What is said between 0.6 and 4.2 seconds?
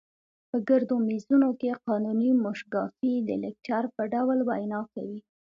ګردو میزونو کې قانوني موشګافۍ د لیکچر په